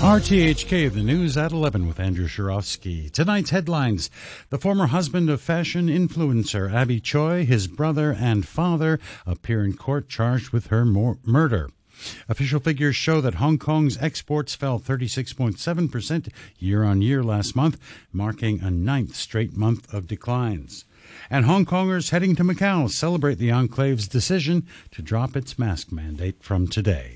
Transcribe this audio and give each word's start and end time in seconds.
RTHK, 0.00 0.92
the 0.92 1.02
news 1.02 1.36
at 1.38 1.52
11 1.52 1.88
with 1.88 1.98
Andrew 1.98 2.28
Shirovsky. 2.28 3.10
Tonight's 3.10 3.50
headlines. 3.50 4.10
The 4.50 4.58
former 4.58 4.88
husband 4.88 5.30
of 5.30 5.40
fashion 5.40 5.88
influencer 5.88 6.72
Abby 6.72 7.00
Choi, 7.00 7.46
his 7.46 7.66
brother 7.66 8.12
and 8.12 8.46
father, 8.46 9.00
appear 9.24 9.64
in 9.64 9.72
court 9.72 10.08
charged 10.08 10.50
with 10.50 10.66
her 10.66 10.84
mor- 10.84 11.18
murder. 11.24 11.70
Official 12.28 12.60
figures 12.60 12.94
show 12.94 13.22
that 13.22 13.36
Hong 13.36 13.56
Kong's 13.58 13.96
exports 13.96 14.54
fell 14.54 14.78
36.7% 14.78 16.28
year 16.58 16.84
on 16.84 17.00
year 17.00 17.24
last 17.24 17.56
month, 17.56 17.78
marking 18.12 18.60
a 18.60 18.70
ninth 18.70 19.16
straight 19.16 19.56
month 19.56 19.92
of 19.92 20.06
declines. 20.06 20.84
And 21.30 21.46
Hong 21.46 21.64
Kongers 21.64 22.10
heading 22.10 22.36
to 22.36 22.44
Macau 22.44 22.90
celebrate 22.90 23.38
the 23.38 23.50
enclave's 23.50 24.08
decision 24.08 24.66
to 24.90 25.00
drop 25.00 25.36
its 25.36 25.58
mask 25.58 25.90
mandate 25.90 26.42
from 26.42 26.68
today. 26.68 27.15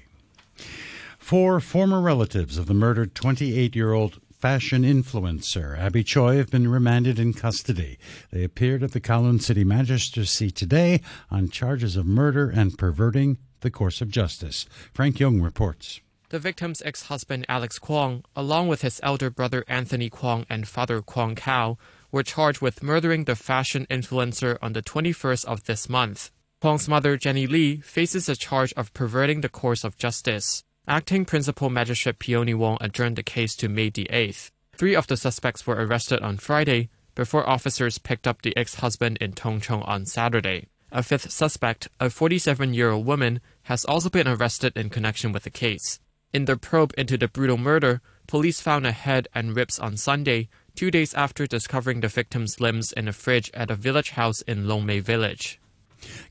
Four 1.30 1.60
former 1.60 2.00
relatives 2.00 2.58
of 2.58 2.66
the 2.66 2.74
murdered 2.74 3.14
28 3.14 3.76
year 3.76 3.92
old 3.92 4.20
fashion 4.32 4.82
influencer 4.82 5.78
Abby 5.78 6.02
Choi 6.02 6.38
have 6.38 6.50
been 6.50 6.66
remanded 6.66 7.20
in 7.20 7.34
custody. 7.34 8.00
They 8.32 8.42
appeared 8.42 8.82
at 8.82 8.90
the 8.90 9.00
Kowloon 9.00 9.40
City 9.40 9.62
Magistracy 9.62 10.50
today 10.50 11.00
on 11.30 11.48
charges 11.48 11.94
of 11.94 12.04
murder 12.04 12.50
and 12.50 12.76
perverting 12.76 13.38
the 13.60 13.70
course 13.70 14.00
of 14.00 14.10
justice. 14.10 14.66
Frank 14.92 15.20
Young 15.20 15.40
reports. 15.40 16.00
The 16.30 16.40
victim's 16.40 16.82
ex 16.82 17.02
husband 17.04 17.46
Alex 17.48 17.78
Kwong, 17.78 18.24
along 18.34 18.66
with 18.66 18.82
his 18.82 18.98
elder 19.04 19.30
brother 19.30 19.64
Anthony 19.68 20.10
Kwong 20.10 20.46
and 20.50 20.66
father 20.66 21.00
Kwong 21.00 21.36
Kao, 21.36 21.78
were 22.10 22.24
charged 22.24 22.60
with 22.60 22.82
murdering 22.82 23.22
the 23.26 23.36
fashion 23.36 23.86
influencer 23.88 24.58
on 24.60 24.72
the 24.72 24.82
21st 24.82 25.44
of 25.44 25.62
this 25.66 25.88
month. 25.88 26.32
Kwong's 26.60 26.88
mother, 26.88 27.16
Jenny 27.16 27.46
Lee, 27.46 27.76
faces 27.76 28.28
a 28.28 28.34
charge 28.34 28.72
of 28.72 28.92
perverting 28.94 29.42
the 29.42 29.48
course 29.48 29.84
of 29.84 29.96
justice. 29.96 30.64
Acting 30.90 31.24
Principal 31.24 31.70
Magistrate 31.70 32.18
Peony 32.18 32.52
Wong 32.52 32.76
adjourned 32.80 33.15
the 33.15 33.23
case 33.23 33.54
to 33.54 33.68
May 33.68 33.90
the 33.90 34.09
8th. 34.12 34.51
Three 34.76 34.96
of 34.96 35.06
the 35.06 35.16
suspects 35.16 35.65
were 35.65 35.76
arrested 35.76 36.20
on 36.20 36.37
Friday 36.37 36.88
before 37.15 37.48
officers 37.48 37.98
picked 37.98 38.26
up 38.26 38.42
the 38.42 38.56
ex 38.56 38.74
husband 38.74 39.16
in 39.20 39.34
Tung 39.34 39.60
Chung 39.60 39.82
on 39.82 40.04
Saturday. 40.04 40.66
A 40.90 41.04
fifth 41.04 41.30
suspect, 41.30 41.87
a 42.00 42.10
47 42.10 42.74
year 42.74 42.90
old 42.90 43.06
woman, 43.06 43.40
has 43.70 43.84
also 43.84 44.10
been 44.10 44.26
arrested 44.26 44.73
in 44.76 44.90
connection 44.90 45.30
with 45.30 45.45
the 45.45 45.50
case. 45.50 46.00
In 46.32 46.46
their 46.46 46.56
probe 46.56 46.93
into 46.98 47.16
the 47.16 47.28
brutal 47.28 47.56
murder, 47.56 48.00
police 48.26 48.60
found 48.60 48.84
a 48.84 48.90
head 48.90 49.28
and 49.32 49.54
ribs 49.54 49.78
on 49.78 49.96
Sunday, 49.96 50.48
two 50.74 50.90
days 50.90 51.15
after 51.15 51.46
discovering 51.46 52.00
the 52.00 52.09
victim's 52.09 52.60
limbs 52.60 52.90
in 52.90 53.06
a 53.06 53.12
fridge 53.12 53.48
at 53.54 53.70
a 53.70 53.76
village 53.76 54.10
house 54.10 54.43
in 54.43 54.66
Long 54.66 54.87
Mei 54.87 54.98
Village. 54.98 55.60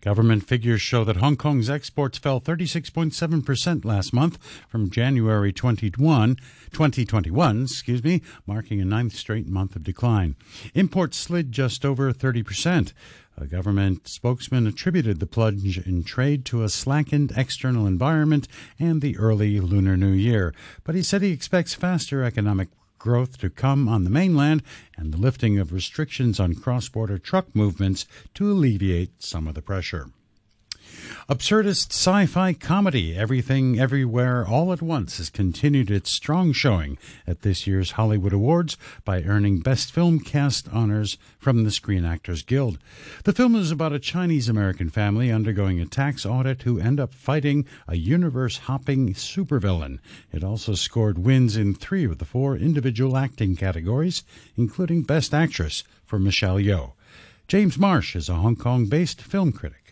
Government 0.02 0.46
figures 0.46 0.82
show 0.82 1.04
that 1.04 1.18
Hong 1.18 1.36
Kong's 1.36 1.70
exports 1.70 2.18
fell 2.18 2.40
36.7% 2.42 3.86
last 3.86 4.14
month 4.14 4.38
from 4.68 4.90
January 4.90 5.52
21, 5.52 6.36
2021, 6.72 7.64
excuse 7.64 8.04
me, 8.04 8.22
marking 8.46 8.82
a 8.82 8.86
ninth 8.86 9.14
straight 9.14 9.48
month 9.48 9.76
of 9.76 9.84
decline. 9.84 10.36
Imports 10.74 11.18
slid 11.18 11.52
just 11.52 11.86
over 11.86 12.12
30%. 12.12 12.94
A 13.38 13.48
government 13.48 14.06
spokesman 14.06 14.68
attributed 14.68 15.20
the 15.20 15.26
plunge 15.26 15.78
in 15.78 16.04
trade 16.04 16.44
to 16.46 16.64
a 16.64 16.70
slackened 16.70 17.32
external 17.38 17.88
environment 17.88 18.50
and 18.78 19.02
the 19.02 19.18
early 19.18 19.62
Lunar 19.62 19.96
New 19.96 20.12
Year, 20.12 20.54
but 20.84 20.94
he 20.94 21.02
said 21.02 21.22
he 21.22 21.32
expects 21.32 21.74
faster 21.74 22.22
economic 22.22 22.68
growth 23.00 23.38
to 23.38 23.50
come 23.50 23.88
on 23.88 24.04
the 24.04 24.10
mainland 24.10 24.62
and 24.98 25.12
the 25.12 25.18
lifting 25.18 25.58
of 25.58 25.72
restrictions 25.72 26.40
on 26.40 26.54
cross 26.54 26.90
border 26.90 27.18
truck 27.18 27.56
movements 27.56 28.06
to 28.34 28.52
alleviate 28.52 29.24
some 29.24 29.48
of 29.48 29.56
the 29.56 29.62
pressure. 29.62 30.12
Absurdist 31.30 31.92
sci 31.92 32.26
fi 32.26 32.54
comedy 32.54 33.16
Everything 33.16 33.80
Everywhere 33.80 34.48
All 34.48 34.74
at 34.74 34.82
Once 34.82 35.18
has 35.18 35.30
continued 35.30 35.92
its 35.92 36.10
strong 36.10 36.54
showing 36.54 36.98
at 37.28 37.44
this 37.44 37.68
year's 37.68 37.92
Hollywood 37.92 38.34
Awards 38.34 38.78
by 39.06 39.22
earning 39.22 39.60
Best 39.60 39.92
Film 39.92 40.22
Cast 40.22 40.68
honors 40.70 41.20
from 41.38 41.64
the 41.64 41.70
Screen 41.70 42.04
Actors 42.04 42.42
Guild. 42.42 42.80
The 43.26 43.32
film 43.32 43.54
is 43.54 43.70
about 43.70 43.94
a 43.94 44.00
Chinese 44.00 44.50
American 44.50 44.90
family 44.90 45.32
undergoing 45.32 45.80
a 45.80 45.86
tax 45.86 46.26
audit 46.26 46.64
who 46.64 46.80
end 46.80 47.00
up 47.00 47.14
fighting 47.14 47.64
a 47.88 47.96
universe 47.96 48.58
hopping 48.58 49.14
supervillain. 49.14 50.00
It 50.34 50.44
also 50.44 50.74
scored 50.74 51.20
wins 51.20 51.56
in 51.56 51.76
three 51.76 52.06
of 52.06 52.18
the 52.18 52.26
four 52.26 52.58
individual 52.58 53.16
acting 53.16 53.56
categories, 53.56 54.24
including 54.58 55.04
Best 55.04 55.36
Actress 55.36 55.84
for 56.04 56.18
Michelle 56.18 56.58
Yeoh. 56.58 56.94
James 57.48 57.78
Marsh 57.78 58.16
is 58.16 58.30
a 58.30 58.34
Hong 58.34 58.56
Kong 58.56 58.88
based 58.88 59.22
film 59.22 59.52
critic. 59.52 59.89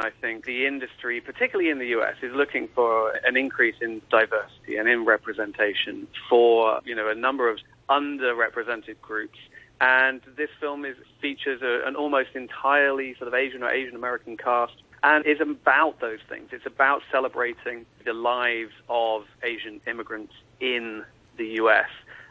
I 0.00 0.10
think 0.20 0.44
the 0.44 0.66
industry, 0.66 1.20
particularly 1.20 1.70
in 1.70 1.78
the 1.78 1.88
US, 1.98 2.14
is 2.22 2.32
looking 2.32 2.68
for 2.74 3.12
an 3.26 3.36
increase 3.36 3.74
in 3.80 4.00
diversity 4.10 4.76
and 4.76 4.88
in 4.88 5.04
representation 5.04 6.06
for 6.28 6.80
you 6.84 6.94
know 6.94 7.08
a 7.08 7.14
number 7.14 7.48
of 7.48 7.58
underrepresented 7.88 9.00
groups. 9.02 9.38
And 9.80 10.20
this 10.36 10.50
film 10.60 10.84
is, 10.84 10.96
features 11.20 11.62
a, 11.62 11.86
an 11.86 11.96
almost 11.96 12.30
entirely 12.34 13.14
sort 13.14 13.28
of 13.28 13.34
Asian 13.34 13.62
or 13.62 13.70
Asian 13.70 13.96
American 13.96 14.36
cast 14.36 14.74
and 15.02 15.24
is 15.26 15.40
about 15.40 16.00
those 16.00 16.18
things. 16.28 16.48
It's 16.52 16.66
about 16.66 17.02
celebrating 17.10 17.86
the 18.04 18.12
lives 18.12 18.72
of 18.88 19.24
Asian 19.42 19.80
immigrants 19.86 20.32
in 20.60 21.04
the 21.36 21.46
US. 21.62 21.88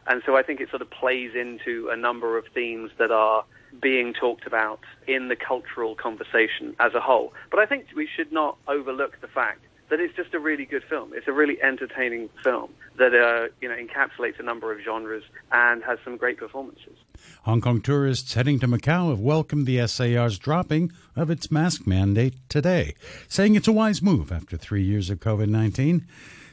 And 0.08 0.22
so 0.26 0.36
I 0.38 0.44
think 0.44 0.62
it 0.62 0.70
sort 0.70 0.82
of 0.82 0.90
plays 0.90 1.32
into 1.36 1.90
a 1.90 1.98
number 1.98 2.38
of 2.38 2.46
themes 2.54 2.92
that 2.98 3.12
are 3.12 3.44
being 3.82 4.14
talked 4.14 4.48
about 4.48 4.80
in 5.08 5.28
the 5.28 5.36
cultural 5.36 5.96
conversation 5.96 6.76
as 6.80 6.94
a 6.94 7.00
whole. 7.00 7.34
But 7.52 7.60
I 7.60 7.66
think 7.66 7.86
we 7.96 8.08
should 8.08 8.32
not 8.32 8.58
overlook 8.68 9.20
the 9.22 9.28
fact 9.28 9.62
that 9.90 10.00
it's 10.00 10.16
just 10.16 10.34
a 10.34 10.40
really 10.40 10.66
good 10.66 10.84
film. 10.84 11.12
It's 11.14 11.28
a 11.28 11.32
really 11.32 11.62
entertaining 11.62 12.30
film 12.44 12.72
that 12.98 13.14
uh, 13.14 13.54
you 13.62 13.70
know 13.70 13.76
encapsulates 13.76 14.40
a 14.40 14.44
number 14.44 14.72
of 14.72 14.80
genres 14.84 15.24
and 15.52 15.84
has 15.84 16.00
some 16.04 16.18
great 16.18 16.38
performances. 16.38 16.98
Hong 17.44 17.62
Kong 17.62 17.82
tourists 17.82 18.34
heading 18.34 18.60
to 18.60 18.68
Macau 18.68 19.10
have 19.10 19.20
welcomed 19.20 19.66
the 19.66 19.86
SAR's 19.88 20.38
dropping 20.38 20.92
of 21.16 21.30
its 21.30 21.50
mask 21.50 21.88
mandate 21.88 22.36
today, 22.50 22.96
saying 23.28 23.56
it's 23.56 23.68
a 23.68 23.72
wise 23.72 24.02
move 24.02 24.32
after 24.32 24.58
three 24.58 24.84
years 24.84 25.10
of 25.10 25.20
COVID 25.20 25.48
19. 25.48 26.06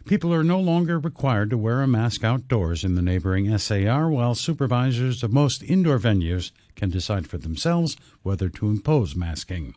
People 0.05 0.35
are 0.35 0.45
no 0.45 0.61
longer 0.61 0.99
required 0.99 1.49
to 1.49 1.57
wear 1.57 1.81
a 1.81 1.87
mask 1.87 2.25
outdoors 2.25 2.85
in 2.85 2.95
the 2.95 3.01
neighboring 3.01 3.57
SAR, 3.57 4.11
while 4.11 4.35
supervisors 4.35 5.23
of 5.23 5.33
most 5.33 5.63
indoor 5.63 5.99
venues 5.99 6.51
can 6.77 6.91
decide 6.91 7.27
for 7.27 7.39
themselves 7.39 7.97
whether 8.23 8.51
to 8.51 8.69
impose 8.69 9.17
masking. 9.17 9.75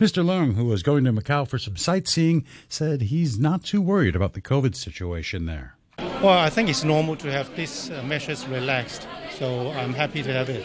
Mr. 0.00 0.24
Leung, 0.24 0.54
who 0.54 0.64
was 0.64 0.82
going 0.82 1.04
to 1.04 1.12
Macau 1.12 1.46
for 1.46 1.58
some 1.58 1.76
sightseeing, 1.76 2.46
said 2.70 3.02
he's 3.02 3.38
not 3.38 3.64
too 3.64 3.82
worried 3.82 4.16
about 4.16 4.32
the 4.32 4.40
COVID 4.40 4.74
situation 4.74 5.44
there. 5.44 5.76
Well, 5.98 6.38
I 6.38 6.48
think 6.48 6.70
it's 6.70 6.82
normal 6.82 7.14
to 7.16 7.30
have 7.30 7.54
these 7.54 7.90
uh, 7.90 8.02
measures 8.02 8.48
relaxed, 8.48 9.06
so 9.30 9.72
I'm 9.72 9.92
happy 9.92 10.22
to 10.22 10.32
have 10.32 10.48
it. 10.48 10.64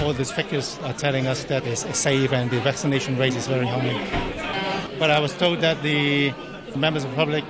All 0.00 0.12
these 0.12 0.30
figures 0.30 0.78
are 0.84 0.94
telling 0.94 1.26
us 1.26 1.42
that 1.44 1.66
it's 1.66 1.84
safe 1.98 2.32
and 2.32 2.48
the 2.48 2.60
vaccination 2.60 3.16
rate 3.16 3.34
is 3.34 3.48
very 3.48 3.66
high. 3.66 4.96
But 4.96 5.10
I 5.10 5.18
was 5.18 5.36
told 5.36 5.60
that 5.62 5.82
the 5.82 6.32
members 6.76 7.02
of 7.02 7.10
the 7.10 7.16
public 7.16 7.44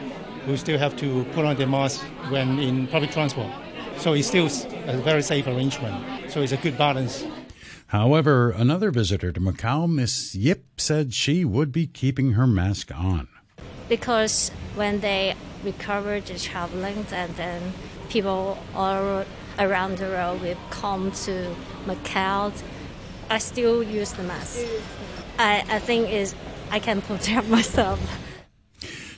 who 0.46 0.56
still 0.56 0.78
have 0.78 0.96
to 0.96 1.24
put 1.32 1.44
on 1.44 1.56
their 1.56 1.66
mask 1.66 2.00
when 2.30 2.58
in 2.58 2.86
public 2.86 3.10
transport. 3.10 3.50
So 3.98 4.12
it's 4.12 4.28
still 4.28 4.46
a 4.86 4.96
very 4.98 5.22
safe 5.22 5.46
arrangement. 5.46 6.30
So 6.30 6.40
it's 6.40 6.52
a 6.52 6.56
good 6.56 6.78
balance. 6.78 7.24
However, 7.88 8.50
another 8.50 8.90
visitor 8.90 9.32
to 9.32 9.40
Macau, 9.40 9.90
Miss 9.90 10.34
Yip, 10.34 10.64
said 10.76 11.14
she 11.14 11.44
would 11.44 11.72
be 11.72 11.86
keeping 11.86 12.32
her 12.32 12.46
mask 12.46 12.92
on. 12.94 13.28
Because 13.88 14.50
when 14.74 15.00
they 15.00 15.34
recover 15.64 16.20
the 16.20 16.38
traveling 16.38 17.06
and 17.10 17.34
then 17.36 17.72
people 18.10 18.58
all 18.74 19.24
around 19.58 19.98
the 19.98 20.04
world 20.04 20.42
will 20.42 20.58
come 20.70 21.10
to 21.12 21.54
Macau, 21.86 22.52
I 23.30 23.38
still 23.38 23.82
use 23.82 24.12
the 24.12 24.22
mask. 24.22 24.60
I, 25.38 25.64
I 25.68 25.78
think 25.78 26.10
is 26.10 26.34
I 26.70 26.80
can 26.80 27.00
protect 27.10 27.48
myself. 27.48 27.98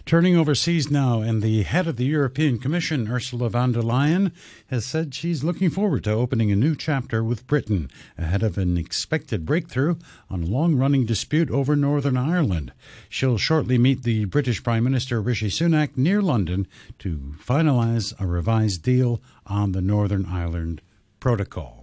Turning 0.07 0.37
overseas 0.37 0.91
now, 0.91 1.21
and 1.21 1.43
the 1.43 1.63
head 1.63 1.87
of 1.87 1.97
the 1.97 2.07
European 2.07 2.59
Commission, 2.59 3.07
Ursula 3.09 3.51
von 3.51 3.73
der 3.73 3.83
Leyen, 3.83 4.33
has 4.69 4.85
said 4.85 5.15
she's 5.15 5.45
looking 5.45 5.71
forward 5.71 6.05
to 6.05 6.11
opening 6.11 6.51
a 6.51 6.57
new 6.57 6.75
chapter 6.75 7.23
with 7.23 7.47
Britain 7.47 7.91
ahead 8.17 8.43
of 8.43 8.59
an 8.59 8.77
expected 8.77 9.45
breakthrough 9.45 9.97
on 10.29 10.43
a 10.43 10.47
long 10.47 10.75
running 10.75 11.05
dispute 11.05 11.51
over 11.51 11.77
Northern 11.77 12.17
Ireland. 12.17 12.73
She'll 13.09 13.39
shortly 13.39 13.79
meet 13.79 14.03
the 14.03 14.25
British 14.25 14.63
Prime 14.63 14.85
Minister 14.85 15.21
Rishi 15.21 15.49
Sunak 15.49 15.97
near 15.97 16.23
London 16.23 16.67
to 17.01 17.35
finalise 17.39 18.13
a 18.19 18.27
revised 18.27 18.83
deal 18.83 19.21
on 19.47 19.73
the 19.73 19.83
Northern 19.83 20.25
Ireland 20.27 20.81
Protocol. 21.21 21.80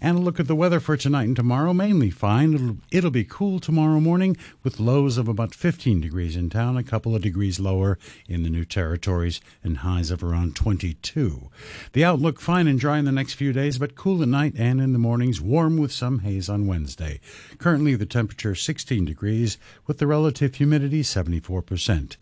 And 0.00 0.18
a 0.18 0.20
look 0.20 0.38
at 0.38 0.46
the 0.46 0.54
weather 0.54 0.80
for 0.80 0.96
tonight 0.96 1.24
and 1.24 1.36
tomorrow. 1.36 1.72
Mainly 1.72 2.10
fine. 2.10 2.54
It'll, 2.54 2.76
it'll 2.90 3.10
be 3.10 3.24
cool 3.24 3.60
tomorrow 3.60 4.00
morning 4.00 4.36
with 4.62 4.80
lows 4.80 5.18
of 5.18 5.28
about 5.28 5.54
15 5.54 6.00
degrees 6.00 6.36
in 6.36 6.50
town, 6.50 6.76
a 6.76 6.82
couple 6.82 7.14
of 7.14 7.22
degrees 7.22 7.60
lower 7.60 7.98
in 8.28 8.42
the 8.42 8.50
new 8.50 8.64
territories, 8.64 9.40
and 9.62 9.78
highs 9.78 10.10
of 10.10 10.22
around 10.22 10.56
22. 10.56 11.50
The 11.92 12.04
outlook 12.04 12.40
fine 12.40 12.66
and 12.66 12.78
dry 12.78 12.98
in 12.98 13.04
the 13.04 13.12
next 13.12 13.34
few 13.34 13.52
days, 13.52 13.78
but 13.78 13.94
cool 13.94 14.22
at 14.22 14.28
night 14.28 14.54
and 14.56 14.80
in 14.80 14.92
the 14.92 14.98
mornings, 14.98 15.40
warm 15.40 15.76
with 15.76 15.92
some 15.92 16.20
haze 16.20 16.48
on 16.48 16.66
Wednesday. 16.66 17.20
Currently, 17.58 17.94
the 17.96 18.06
temperature 18.06 18.54
16 18.54 19.04
degrees 19.04 19.58
with 19.86 19.98
the 19.98 20.06
relative 20.06 20.54
humidity 20.54 21.02
74%. 21.02 22.16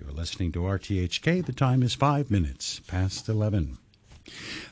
You're 0.00 0.12
listening 0.12 0.52
to 0.52 0.60
RTHK. 0.60 1.44
The 1.44 1.52
time 1.52 1.82
is 1.82 1.94
five 1.94 2.30
minutes 2.30 2.80
past 2.86 3.28
11. 3.28 3.78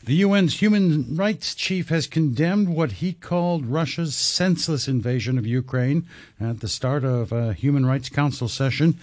The 0.06 0.22
UN's 0.22 0.60
human 0.60 1.16
rights 1.16 1.54
chief 1.54 1.88
has 1.88 2.06
condemned 2.06 2.68
what 2.68 2.92
he 2.92 3.12
called 3.12 3.66
Russia's 3.66 4.14
senseless 4.14 4.86
invasion 4.86 5.36
of 5.36 5.44
Ukraine 5.44 6.06
at 6.38 6.60
the 6.60 6.68
start 6.68 7.04
of 7.04 7.32
a 7.32 7.54
Human 7.54 7.84
Rights 7.84 8.08
Council 8.08 8.46
session. 8.46 8.98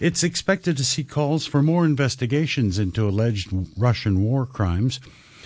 It's 0.00 0.22
expected 0.22 0.78
to 0.78 0.84
see 0.84 1.04
calls 1.04 1.44
for 1.44 1.62
more 1.62 1.84
investigations 1.84 2.78
into 2.78 3.06
alleged 3.06 3.50
Russian 3.76 4.22
war 4.22 4.46
crimes. 4.46 4.98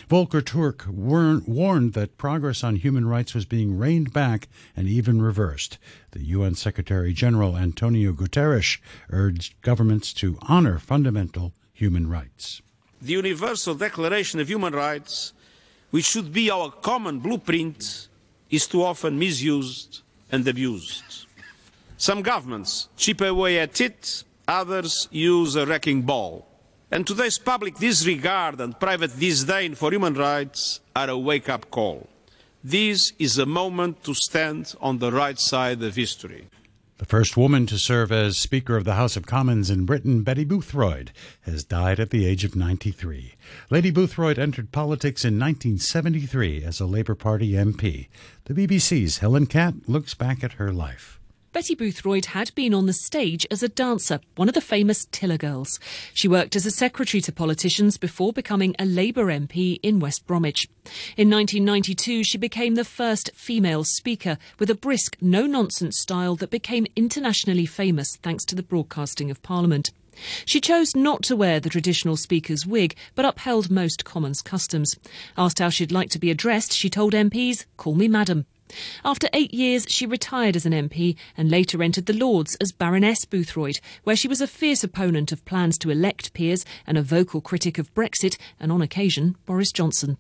Volker 0.09 0.41
Turk 0.41 0.87
warned 0.89 1.93
that 1.95 2.17
progress 2.17 2.63
on 2.63 2.77
human 2.77 3.07
rights 3.07 3.35
was 3.35 3.45
being 3.45 3.77
reined 3.77 4.13
back 4.13 4.49
and 4.77 4.87
even 4.87 5.21
reversed. 5.21 5.79
The 6.13 6.23
UN 6.25 6.55
Secretary 6.55 7.13
General 7.13 7.57
Antonio 7.57 8.13
Guterres 8.13 8.79
urged 9.11 9.61
governments 9.63 10.13
to 10.15 10.39
honor 10.43 10.79
fundamental 10.79 11.53
human 11.73 12.09
rights 12.09 12.63
the 13.01 13.13
Universal 13.13 13.77
Declaration 13.77 14.41
of 14.41 14.49
Human 14.49 14.75
Rights, 14.75 15.33
which 15.91 16.05
should 16.05 16.33
be 16.33 16.51
our 16.51 16.71
common 16.71 17.19
blueprint, 17.19 18.09
is 18.51 18.67
too 18.67 18.83
often 18.83 19.19
misused 19.19 20.03
and 20.31 20.47
abused. 20.47 21.27
Some 21.97 22.23
governments 22.23 22.89
chip 22.97 23.21
away 23.21 23.59
at 23.59 23.81
it, 23.81 24.25
others 24.47 25.09
use 25.11 25.57
a 25.57 25.67
wrecking 25.67 26.03
ball. 26.03 26.47
And 26.91 27.07
today's 27.07 27.39
public 27.39 27.77
disregard 27.77 28.61
and 28.61 28.79
private 28.79 29.19
disdain 29.19 29.75
for 29.75 29.93
human 29.93 30.15
rights 30.15 30.81
are 30.97 31.11
a 31.11 31.17
wake 31.17 31.49
up 31.49 31.71
call. 31.71 32.09
This 32.63 33.13
is 33.19 33.39
a 33.39 33.47
moment 33.47 34.03
to 34.05 34.13
stand 34.13 34.75
on 34.81 34.99
the 34.99 35.13
right 35.13 35.39
side 35.39 35.83
of 35.83 35.95
history. 35.95 36.49
The 37.01 37.07
first 37.07 37.35
woman 37.35 37.65
to 37.65 37.79
serve 37.79 38.13
as 38.13 38.37
Speaker 38.37 38.77
of 38.77 38.85
the 38.85 38.97
House 38.97 39.17
of 39.17 39.25
Commons 39.25 39.71
in 39.71 39.87
Britain, 39.87 40.23
Betty 40.23 40.45
Boothroyd, 40.45 41.13
has 41.41 41.65
died 41.65 41.99
at 41.99 42.11
the 42.11 42.27
age 42.27 42.45
of 42.45 42.55
93. 42.55 43.37
Lady 43.71 43.91
Boothroyd 43.91 44.39
entered 44.39 44.71
politics 44.71 45.25
in 45.25 45.39
1973 45.39 46.63
as 46.63 46.79
a 46.79 46.85
Labour 46.85 47.15
Party 47.15 47.53
MP. 47.53 48.09
The 48.45 48.53
BBC's 48.53 49.17
Helen 49.17 49.47
Catt 49.47 49.89
looks 49.89 50.13
back 50.13 50.45
at 50.45 50.53
her 50.61 50.75
life. 50.75 51.20
Betty 51.53 51.75
Boothroyd 51.75 52.27
had 52.27 52.55
been 52.55 52.73
on 52.73 52.87
the 52.87 52.93
stage 52.93 53.45
as 53.51 53.61
a 53.61 53.69
dancer, 53.69 54.21
one 54.37 54.49
of 54.49 54.55
the 54.55 54.61
famous 54.61 55.09
Tiller 55.11 55.37
Girls. 55.37 55.81
She 56.15 56.29
worked 56.29 56.55
as 56.55 56.65
a 56.65 56.71
secretary 56.71 57.21
to 57.23 57.33
politicians 57.33 57.97
before 57.97 58.33
becoming 58.33 58.77
a 58.79 58.85
Labour 58.85 59.27
MP 59.27 59.81
in 59.83 59.99
West 59.99 60.29
Bromwich. 60.29 60.69
In 61.17 61.29
1992, 61.29 62.23
she 62.23 62.39
became 62.39 62.77
the 62.77 62.85
first 62.85 63.33
female 63.35 63.83
speaker 63.83 64.39
with 64.61 64.71
a 64.71 64.77
brisk, 64.77 65.17
no 65.21 65.45
nonsense 65.45 65.99
style 65.99 66.37
that 66.37 66.51
became 66.51 66.87
internationally 66.95 67.67
famous 67.67 68.17
thanks 68.23 68.45
to 68.45 68.55
the 68.55 68.63
broadcasting 68.63 69.29
of 69.29 69.43
Parliament. 69.43 69.91
She 70.45 70.61
chose 70.61 70.95
not 70.95 71.25
to 71.25 71.35
wear 71.35 71.59
the 71.59 71.69
traditional 71.69 72.17
speaker's 72.17 72.65
wig, 72.65 72.95
but 73.17 73.25
upheld 73.25 73.73
most 73.73 74.05
Commons 74.05 74.41
customs. 74.41 74.95
Asked 75.37 75.59
how 75.59 75.69
she'd 75.69 75.91
like 75.91 76.11
to 76.11 76.21
be 76.21 76.31
addressed, 76.31 76.73
she 76.73 76.89
told 76.89 77.13
MPs, 77.13 77.65
Call 77.77 77.97
me 77.97 78.07
Madam. 78.07 78.47
After 79.05 79.29
eight 79.33 79.53
years, 79.53 79.87
she 79.89 80.07
retired 80.07 80.57
as 80.57 80.67
an 80.67 80.73
MP 80.73 81.17
and 81.37 81.51
later 81.51 81.83
entered 81.83 82.07
the 82.07 82.13
Lords 82.13 82.57
as 82.57 82.73
Baroness 82.73 83.25
Boothroyd, 83.25 83.81
where 84.05 84.17
she 84.17 84.29
was 84.29 84.41
a 84.41 84.47
fierce 84.47 84.85
opponent 84.85 85.33
of 85.33 85.45
plans 85.45 85.79
to 85.79 85.91
elect 85.91 86.33
peers 86.33 86.65
and 86.87 86.97
a 86.97 87.03
vocal 87.03 87.41
critic 87.41 87.79
of 87.79 87.93
Brexit 87.95 88.37
and, 88.59 88.71
on 88.71 88.83
occasion, 88.83 89.37
Boris 89.47 89.73
Johnson. 89.73 90.19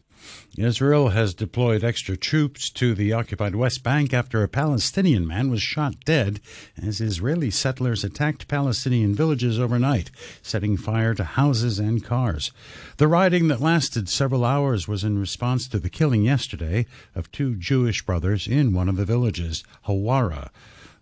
Israel 0.58 1.10
has 1.10 1.32
deployed 1.32 1.82
extra 1.82 2.16
troops 2.16 2.68
to 2.70 2.94
the 2.94 3.12
occupied 3.12 3.54
West 3.54 3.82
Bank 3.82 4.12
after 4.12 4.42
a 4.42 4.48
Palestinian 4.48 5.26
man 5.26 5.50
was 5.50 5.62
shot 5.62 5.94
dead 6.04 6.40
as 6.76 7.00
Israeli 7.00 7.50
settlers 7.50 8.04
attacked 8.04 8.46
Palestinian 8.46 9.14
villages 9.14 9.58
overnight, 9.58 10.10
setting 10.42 10.76
fire 10.76 11.14
to 11.14 11.24
houses 11.24 11.78
and 11.78 12.04
cars. 12.04 12.52
The 12.98 13.08
rioting 13.08 13.48
that 13.48 13.62
lasted 13.62 14.08
several 14.08 14.44
hours 14.44 14.86
was 14.86 15.04
in 15.04 15.18
response 15.18 15.66
to 15.68 15.78
the 15.78 15.88
killing 15.88 16.24
yesterday 16.24 16.84
of 17.14 17.32
two 17.32 17.54
Jewish 17.54 18.04
brothers 18.04 18.46
in 18.46 18.74
one 18.74 18.88
of 18.88 18.96
the 18.96 19.06
villages, 19.06 19.64
Hawara. 19.86 20.50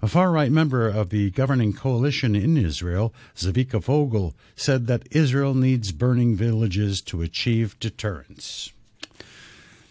A 0.01 0.07
far 0.07 0.31
right 0.31 0.53
member 0.53 0.87
of 0.87 1.11
the 1.11 1.31
governing 1.31 1.73
coalition 1.73 2.37
in 2.37 2.57
Israel, 2.57 3.13
Zvika 3.35 3.83
Fogel, 3.83 4.37
said 4.55 4.87
that 4.87 5.09
Israel 5.11 5.55
needs 5.55 5.91
burning 5.91 6.37
villages 6.37 7.01
to 7.03 7.23
achieve 7.23 7.77
deterrence. 7.81 8.73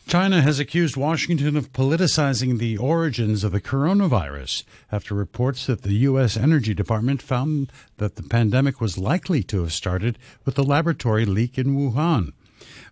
China 0.08 0.42
has 0.42 0.58
accused 0.58 0.96
Washington 0.96 1.58
of 1.58 1.74
politicizing 1.74 2.60
the 2.60 2.78
origins 2.78 3.44
of 3.44 3.52
the 3.52 3.60
coronavirus 3.60 4.64
after 4.90 5.14
reports 5.14 5.66
that 5.66 5.82
the 5.82 5.96
U.S. 5.96 6.38
Energy 6.38 6.74
Department 6.74 7.22
found 7.22 7.70
that 7.98 8.16
the 8.16 8.24
pandemic 8.24 8.80
was 8.80 8.98
likely 8.98 9.44
to 9.44 9.60
have 9.60 9.74
started 9.74 10.18
with 10.46 10.58
a 10.58 10.64
laboratory 10.64 11.26
leak 11.26 11.58
in 11.58 11.76
Wuhan. 11.76 12.32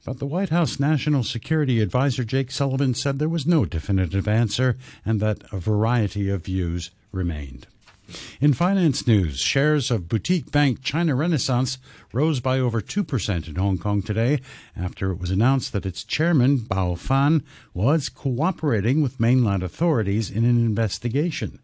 But 0.04 0.20
the 0.20 0.26
White 0.26 0.50
House 0.50 0.78
National 0.78 1.24
Security 1.24 1.80
Advisor 1.80 2.26
Jake 2.26 2.52
Sullivan 2.52 2.94
said 2.94 3.18
there 3.18 3.30
was 3.30 3.48
no 3.48 3.64
definitive 3.64 4.28
answer 4.28 4.76
and 5.06 5.22
that 5.22 5.42
a 5.54 5.58
variety 5.58 6.30
of 6.30 6.44
views 6.44 6.92
remained. 7.14 7.68
In 8.40 8.54
finance 8.54 9.08
news, 9.08 9.40
shares 9.40 9.90
of 9.90 10.08
boutique 10.08 10.52
bank 10.52 10.82
China 10.82 11.16
Renaissance 11.16 11.78
rose 12.14 12.40
by 12.40 12.60
over 12.60 12.82
2% 12.82 13.48
in 13.48 13.56
Hong 13.56 13.78
Kong 13.78 14.02
today 14.02 14.42
after 14.76 15.12
it 15.12 15.20
was 15.20 15.32
announced 15.32 15.74
that 15.74 15.86
its 15.86 16.04
chairman, 16.04 16.60
Bao 16.60 16.98
Fan, 16.98 17.44
was 17.74 18.10
cooperating 18.10 19.02
with 19.02 19.20
mainland 19.20 19.64
authorities 19.64 20.30
in 20.30 20.46
an 20.46 20.58
investigation. 20.58 21.60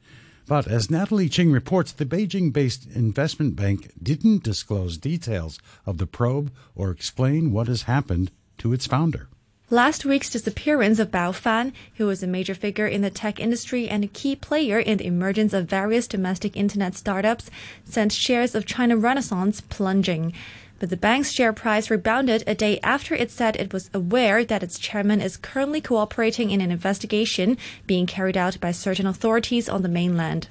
But 0.48 0.68
as 0.68 0.90
Natalie 0.90 1.30
Ching 1.30 1.52
reports, 1.52 1.92
the 1.92 2.06
Beijing 2.06 2.52
based 2.52 2.88
investment 2.88 3.56
bank 3.56 3.92
didn't 4.02 4.44
disclose 4.44 4.98
details 4.98 5.60
of 5.86 5.98
the 5.98 6.08
probe 6.08 6.52
or 6.76 6.90
explain 6.90 7.52
what 7.52 7.68
has 7.68 7.84
happened 7.84 8.32
to 8.58 8.74
its 8.74 8.88
founder. 8.88 9.30
Last 9.74 10.04
week's 10.04 10.30
disappearance 10.30 11.00
of 11.00 11.12
Bao 11.12 11.34
Fan, 11.34 11.72
who 11.96 12.06
was 12.06 12.22
a 12.22 12.28
major 12.28 12.54
figure 12.54 12.88
in 12.88 13.04
the 13.04 13.10
tech 13.10 13.40
industry 13.40 13.88
and 13.88 14.04
a 14.04 14.08
key 14.08 14.36
player 14.36 14.80
in 14.80 14.98
the 14.98 15.06
emergence 15.06 15.54
of 15.54 15.70
various 15.70 16.08
domestic 16.08 16.58
internet 16.58 16.94
startups, 16.94 17.50
sent 17.86 18.12
shares 18.12 18.54
of 18.54 18.66
China 18.66 18.98
Renaissance 18.98 19.62
plunging. 19.62 20.34
But 20.80 20.90
the 20.90 20.98
bank's 20.98 21.32
share 21.32 21.54
price 21.54 21.90
rebounded 21.90 22.44
a 22.46 22.54
day 22.54 22.82
after 22.84 23.16
it 23.16 23.32
said 23.32 23.56
it 23.56 23.72
was 23.72 23.90
aware 23.94 24.44
that 24.44 24.62
its 24.62 24.78
chairman 24.78 25.22
is 25.22 25.38
currently 25.38 25.80
cooperating 25.80 26.52
in 26.52 26.60
an 26.60 26.70
investigation 26.70 27.58
being 27.88 28.06
carried 28.06 28.36
out 28.36 28.60
by 28.60 28.72
certain 28.72 29.08
authorities 29.08 29.70
on 29.70 29.84
the 29.84 29.88
mainland. 29.88 30.50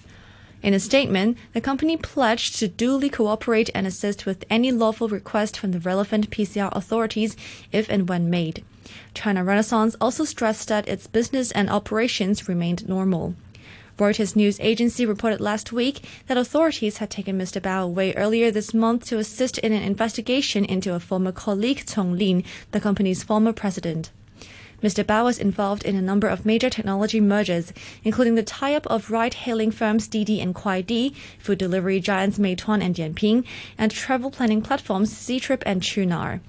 In 0.62 0.72
a 0.72 0.80
statement, 0.80 1.36
the 1.52 1.60
company 1.60 1.98
pledged 1.98 2.58
to 2.60 2.68
duly 2.68 3.10
cooperate 3.10 3.68
and 3.74 3.86
assist 3.86 4.24
with 4.24 4.46
any 4.48 4.72
lawful 4.72 5.08
request 5.08 5.58
from 5.58 5.72
the 5.72 5.80
relevant 5.80 6.30
PRC 6.30 6.72
authorities 6.72 7.36
if 7.70 7.86
and 7.90 8.08
when 8.08 8.30
made. 8.30 8.64
China 9.14 9.44
Renaissance 9.44 9.96
also 10.00 10.24
stressed 10.24 10.68
that 10.68 10.88
its 10.88 11.06
business 11.06 11.50
and 11.52 11.68
operations 11.68 12.48
remained 12.48 12.88
normal. 12.88 13.34
Reuters 13.98 14.34
news 14.34 14.58
agency 14.60 15.04
reported 15.04 15.42
last 15.42 15.72
week 15.72 16.02
that 16.26 16.38
authorities 16.38 16.96
had 16.96 17.10
taken 17.10 17.38
Mr. 17.38 17.60
Bao 17.60 17.84
away 17.84 18.14
earlier 18.14 18.50
this 18.50 18.72
month 18.72 19.06
to 19.06 19.18
assist 19.18 19.58
in 19.58 19.74
an 19.74 19.82
investigation 19.82 20.64
into 20.64 20.94
a 20.94 21.00
former 21.00 21.32
colleague, 21.32 21.84
Cong 21.86 22.16
Lin, 22.16 22.42
the 22.70 22.80
company's 22.80 23.22
former 23.22 23.52
president. 23.52 24.10
Mr. 24.82 25.04
Bao 25.04 25.24
was 25.24 25.38
involved 25.38 25.84
in 25.84 25.94
a 25.94 26.00
number 26.00 26.26
of 26.26 26.46
major 26.46 26.70
technology 26.70 27.20
mergers, 27.20 27.74
including 28.02 28.36
the 28.36 28.42
tie-up 28.42 28.86
of 28.86 29.10
ride-hailing 29.10 29.70
firms 29.70 30.08
Didi 30.08 30.40
and 30.40 30.54
Kuaidi, 30.54 31.14
food 31.38 31.58
delivery 31.58 32.00
giants 32.00 32.38
Meituan 32.38 32.82
and 32.82 32.94
Dianping, 32.94 33.44
and 33.76 33.92
travel 33.92 34.30
planning 34.30 34.62
platforms 34.62 35.12
Ctrip 35.12 35.62
and 35.66 35.82
Qunar. 35.82 36.40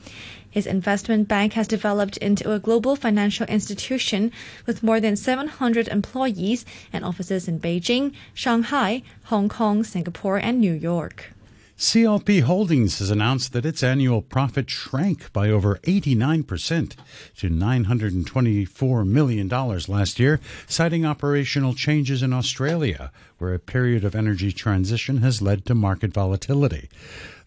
His 0.52 0.68
investment 0.68 1.30
bank 1.30 1.54
has 1.54 1.68
developed 1.68 2.18
into 2.18 2.52
a 2.52 2.60
global 2.60 2.98
financial 2.98 3.46
institution 3.48 4.32
with 4.68 4.84
more 4.84 5.00
than 5.00 5.16
700 5.16 5.88
employees 5.88 6.66
and 6.92 7.06
offices 7.06 7.48
in 7.48 7.60
Beijing, 7.60 8.14
Shanghai, 8.34 9.02
Hong 9.24 9.48
Kong, 9.48 9.86
Singapore, 9.86 10.38
and 10.38 10.60
New 10.60 10.74
York. 10.74 11.31
CLP 11.82 12.44
Holdings 12.44 13.00
has 13.00 13.10
announced 13.10 13.54
that 13.54 13.66
its 13.66 13.82
annual 13.82 14.22
profit 14.22 14.70
shrank 14.70 15.34
by 15.34 15.50
over 15.50 15.78
89% 15.78 16.96
to 17.38 17.50
$924 17.50 19.08
million 19.08 19.48
last 19.48 20.20
year, 20.20 20.40
citing 20.68 21.08
operational 21.08 21.74
changes 21.74 22.22
in 22.22 22.34
Australia, 22.34 23.12
where 23.40 23.56
a 23.56 23.60
period 23.60 24.04
of 24.04 24.14
energy 24.14 24.52
transition 24.52 25.18
has 25.18 25.42
led 25.42 25.66
to 25.66 25.74
market 25.74 26.14
volatility. 26.14 26.88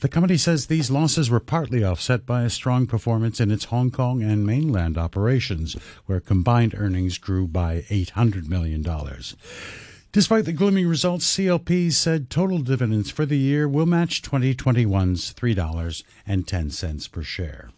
The 0.01 0.09
company 0.09 0.37
says 0.37 0.67
these 0.67 0.91
losses 0.91 1.31
were 1.31 1.39
partly 1.39 1.85
offset 1.85 2.27
by 2.27 2.43
a 2.43 2.51
strong 2.51 2.89
performance 2.89 3.39
in 3.39 3.53
its 3.53 3.67
Hong 3.67 3.93
Kong 3.93 4.21
and 4.21 4.45
mainland 4.45 4.99
operations, 4.99 5.77
where 6.07 6.19
combined 6.19 6.75
earnings 6.77 7.19
grew 7.19 7.47
by 7.47 7.83
$800 7.89 8.49
million. 8.49 8.85
Despite 10.15 10.45
the 10.45 10.53
gloomy 10.53 10.85
results, 10.85 11.27
CLP 11.37 11.93
said 11.93 12.31
total 12.31 12.61
dividends 12.61 13.11
for 13.11 13.27
the 13.27 13.37
year 13.37 13.67
will 13.67 13.85
match 13.85 14.23
2021's 14.23 15.35
$3.10 15.35 17.11
per 17.11 17.23
share. 17.25 17.71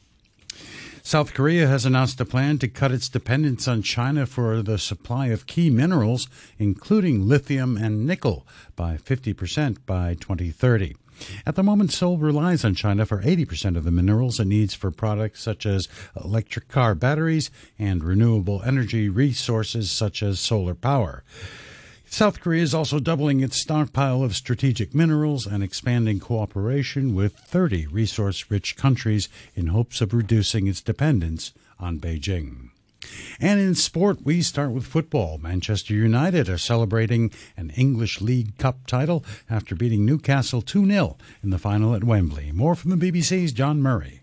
South 1.03 1.33
Korea 1.33 1.67
has 1.67 1.87
announced 1.87 2.21
a 2.21 2.27
plan 2.27 2.59
to 2.59 2.69
cut 2.69 2.93
its 2.93 3.09
dependence 3.09 3.67
on 3.67 3.81
China 3.81 4.27
for 4.27 4.61
the 4.61 4.77
supply 4.77 5.29
of 5.29 5.47
key 5.47 5.71
minerals, 5.71 6.29
including 6.59 7.27
lithium 7.27 7.79
and 7.79 8.07
nickel, 8.07 8.47
by 8.77 8.99
50% 8.99 9.79
by 9.87 10.13
2030. 10.13 10.95
At 11.47 11.55
the 11.55 11.63
moment, 11.63 11.91
Seoul 11.91 12.19
relies 12.19 12.67
on 12.67 12.75
China 12.75 13.07
for 13.07 13.23
80% 13.23 13.79
of 13.79 13.85
the 13.85 13.91
minerals 13.91 14.39
it 14.39 14.45
needs 14.45 14.75
for 14.75 14.91
products 14.91 15.41
such 15.41 15.65
as 15.65 15.89
electric 16.23 16.69
car 16.69 16.95
batteries 16.95 17.51
and 17.79 18.05
renewable 18.05 18.61
energy 18.63 19.09
resources 19.09 19.91
such 19.91 20.23
as 20.23 20.39
solar 20.39 20.75
power. 20.75 21.25
South 22.17 22.41
Korea 22.41 22.63
is 22.63 22.73
also 22.73 22.99
doubling 22.99 23.41
its 23.41 23.61
stockpile 23.61 24.23
of 24.23 24.35
strategic 24.35 24.95
minerals 24.95 25.47
and 25.47 25.63
expanding 25.63 26.19
cooperation 26.19 27.15
with 27.15 27.37
30 27.37 27.89
resource 27.89 28.51
rich 28.51 28.75
countries 28.75 29.29
in 29.55 29.67
hopes 29.67 30.01
of 30.01 30.15
reducing 30.15 30.67
its 30.67 30.81
dependence 30.81 31.53
on 31.79 32.01
Beijing. 32.01 32.71
And 33.39 33.61
in 33.61 33.75
sport, 33.75 34.25
we 34.25 34.41
start 34.41 34.71
with 34.71 34.87
football. 34.87 35.37
Manchester 35.37 35.93
United 35.93 36.49
are 36.49 36.57
celebrating 36.57 37.33
an 37.55 37.69
English 37.77 38.23
League 38.23 38.57
Cup 38.57 38.87
title 38.87 39.23
after 39.51 39.75
beating 39.75 40.07
Newcastle 40.07 40.63
2 40.63 40.87
0 40.87 41.19
in 41.43 41.51
the 41.51 41.59
final 41.59 41.95
at 41.95 42.03
Wembley. 42.03 42.51
More 42.51 42.75
from 42.75 42.99
the 42.99 43.13
BBC's 43.13 43.53
John 43.53 43.83
Murray 43.83 44.23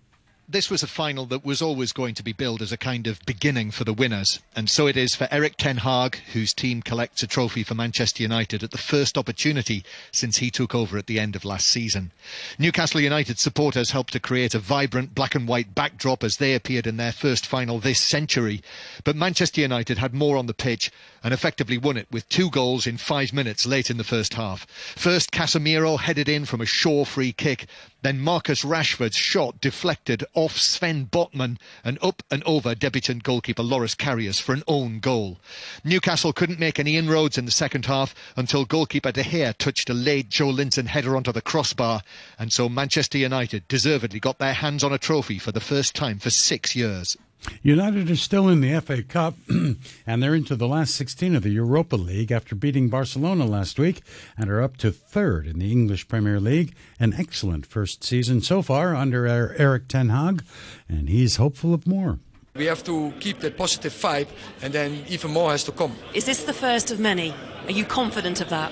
this 0.54 0.70
was 0.70 0.84
a 0.84 0.88
final 0.88 1.26
that 1.26 1.44
was 1.44 1.64
always 1.64 1.92
going 1.92 2.14
to 2.14 2.24
be 2.24 2.32
billed 2.32 2.62
as 2.62 2.72
a 2.72 2.78
kind 2.78 3.08
of 3.08 3.20
beginning 3.26 3.72
for 3.72 3.84
the 3.84 3.92
winners. 3.92 4.40
And 4.56 4.70
so 4.70 4.86
it 4.86 4.96
is 4.96 5.16
for 5.16 5.28
Erik 5.32 5.58
Ten 5.58 5.78
Hag, 5.78 6.18
whose 6.32 6.54
team 6.54 6.84
collects 6.84 7.24
a 7.24 7.28
trophy 7.28 7.64
for 7.64 7.74
Manchester 7.74 8.22
United 8.22 8.64
at 8.64 8.70
the 8.70 8.78
first 8.78 9.18
opportunity 9.18 9.84
since 10.12 10.38
he 10.38 10.52
took 10.52 10.76
over 10.76 10.96
at 10.96 11.08
the 11.08 11.20
end 11.20 11.36
of 11.36 11.44
last 11.44 11.66
season. 11.66 12.12
Newcastle 12.60 13.02
United 13.02 13.40
supporters 13.40 13.90
helped 13.90 14.14
to 14.14 14.20
create 14.20 14.54
a 14.54 14.60
vibrant 14.60 15.16
black 15.16 15.34
and 15.34 15.48
white 15.48 15.74
backdrop 15.74 16.24
as 16.24 16.38
they 16.38 16.54
appeared 16.54 16.86
in 16.86 16.98
their 16.98 17.12
first 17.12 17.48
final 17.48 17.80
this 17.80 18.00
century. 18.00 18.62
But 19.04 19.16
Manchester 19.16 19.62
United 19.62 19.98
had 19.98 20.14
more 20.14 20.38
on 20.38 20.46
the 20.46 20.54
pitch 20.54 20.92
and 21.24 21.34
effectively 21.34 21.80
won 21.80 21.98
it 21.98 22.08
with 22.12 22.30
two 22.30 22.52
goals 22.52 22.86
in 22.86 22.98
five 22.98 23.34
minutes 23.34 23.66
late 23.66 23.90
in 23.90 23.98
the 23.98 24.04
first 24.04 24.36
half. 24.36 24.68
First, 24.96 25.32
Casemiro 25.32 26.00
headed 26.00 26.30
in 26.30 26.46
from 26.46 26.62
a 26.62 26.66
Shaw 26.68 27.06
free 27.06 27.34
kick. 27.34 27.66
Then 28.04 28.20
Marcus 28.20 28.66
Rashford's 28.66 29.16
shot 29.16 29.62
deflected 29.62 30.26
off 30.34 30.58
Sven 30.58 31.06
Botman 31.06 31.58
and 31.86 31.98
up 32.02 32.22
and 32.30 32.44
over 32.44 32.76
debutant 32.76 33.24
goalkeeper 33.24 33.64
Loris 33.64 33.96
Karius 33.96 34.42
for 34.42 34.52
an 34.52 34.62
own 34.68 35.00
goal. 35.00 35.40
Newcastle 35.86 36.34
couldn't 36.34 36.60
make 36.60 36.80
any 36.80 36.98
inroads 36.98 37.38
in 37.38 37.46
the 37.46 37.52
second 37.52 37.86
half 37.86 38.14
until 38.36 38.66
goalkeeper 38.66 39.14
De 39.14 39.24
Gea 39.24 39.58
touched 39.58 39.90
a 39.90 39.94
late 39.94 40.30
Joelinton 40.30 40.88
header 40.88 41.16
onto 41.16 41.32
the 41.32 41.42
crossbar, 41.42 42.02
and 42.38 42.52
so 42.52 42.68
Manchester 42.68 43.18
United 43.18 43.70
deservedly 43.70 44.20
got 44.20 44.38
their 44.38 44.54
hands 44.54 44.84
on 44.84 44.92
a 44.92 44.98
trophy 44.98 45.40
for 45.40 45.54
the 45.54 45.62
first 45.62 45.96
time 45.96 46.20
for 46.20 46.30
six 46.30 46.76
years. 46.76 47.16
United 47.62 48.10
are 48.10 48.16
still 48.16 48.50
in 48.50 48.62
the 48.62 48.80
FA 48.82 49.04
Cup, 49.04 49.36
and 50.08 50.24
they're 50.24 50.36
into 50.36 50.56
the 50.56 50.68
last 50.68 50.96
16 50.96 51.36
of 51.36 51.44
the 51.44 51.50
Europa 51.50 51.96
League 51.96 52.32
after 52.32 52.56
beating 52.56 52.90
Barcelona 52.90 53.46
last 53.46 53.80
week 53.80 54.02
and 54.38 54.50
are 54.50 54.62
up 54.62 54.78
to 54.78 54.92
third 54.92 55.48
in 55.48 55.60
the 55.60 55.72
English 55.72 56.08
Premier 56.08 56.40
League. 56.40 56.76
An 57.00 57.14
excellent 57.14 57.66
first 57.66 58.04
season 58.04 58.42
so 58.42 58.62
far 58.62 58.96
under 58.96 59.28
Erik 59.28 59.88
Ten 59.88 60.10
Hag, 60.10 60.44
and 60.88 61.10
he's 61.10 61.38
hopeful 61.38 61.74
of 61.74 61.88
more. 61.88 62.20
We 62.56 62.66
have 62.66 62.84
to 62.84 63.12
keep 63.20 63.40
that 63.40 63.58
positive 63.58 63.94
vibe, 63.94 64.28
and 64.62 64.72
then 64.74 65.04
even 65.10 65.32
more 65.32 65.52
has 65.52 65.64
to 65.64 65.72
come. 65.72 65.96
Is 66.14 66.26
this 66.26 66.44
the 66.44 66.54
first 66.54 66.92
of 66.92 67.00
many? 67.00 67.34
Are 67.66 67.72
you 67.72 67.84
confident 67.84 68.42
of 68.42 68.50
that? 68.50 68.72